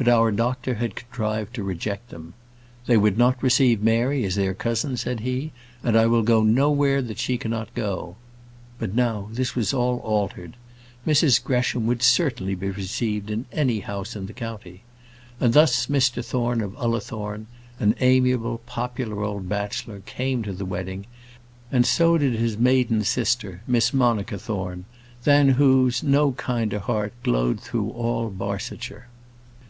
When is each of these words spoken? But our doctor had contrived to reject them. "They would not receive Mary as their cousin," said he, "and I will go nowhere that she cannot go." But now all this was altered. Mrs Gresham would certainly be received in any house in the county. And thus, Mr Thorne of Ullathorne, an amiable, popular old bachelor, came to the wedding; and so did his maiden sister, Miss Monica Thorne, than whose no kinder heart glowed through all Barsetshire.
But 0.00 0.06
our 0.06 0.30
doctor 0.30 0.74
had 0.76 0.94
contrived 0.94 1.54
to 1.54 1.64
reject 1.64 2.10
them. 2.10 2.34
"They 2.86 2.96
would 2.96 3.18
not 3.18 3.42
receive 3.42 3.82
Mary 3.82 4.22
as 4.24 4.36
their 4.36 4.54
cousin," 4.54 4.96
said 4.96 5.18
he, 5.18 5.50
"and 5.82 5.96
I 5.96 6.06
will 6.06 6.22
go 6.22 6.44
nowhere 6.44 7.02
that 7.02 7.18
she 7.18 7.36
cannot 7.36 7.74
go." 7.74 8.14
But 8.78 8.94
now 8.94 9.16
all 9.22 9.28
this 9.32 9.56
was 9.56 9.74
altered. 9.74 10.54
Mrs 11.04 11.42
Gresham 11.42 11.88
would 11.88 12.04
certainly 12.04 12.54
be 12.54 12.70
received 12.70 13.28
in 13.28 13.46
any 13.50 13.80
house 13.80 14.14
in 14.14 14.26
the 14.26 14.32
county. 14.32 14.82
And 15.40 15.52
thus, 15.52 15.88
Mr 15.88 16.24
Thorne 16.24 16.60
of 16.60 16.76
Ullathorne, 16.76 17.46
an 17.80 17.96
amiable, 17.98 18.58
popular 18.66 19.24
old 19.24 19.48
bachelor, 19.48 19.98
came 20.06 20.44
to 20.44 20.52
the 20.52 20.64
wedding; 20.64 21.06
and 21.72 21.84
so 21.84 22.16
did 22.16 22.34
his 22.34 22.56
maiden 22.56 23.02
sister, 23.02 23.62
Miss 23.66 23.92
Monica 23.92 24.38
Thorne, 24.38 24.84
than 25.24 25.48
whose 25.48 26.04
no 26.04 26.30
kinder 26.34 26.78
heart 26.78 27.12
glowed 27.24 27.58
through 27.58 27.88
all 27.90 28.30
Barsetshire. 28.30 29.08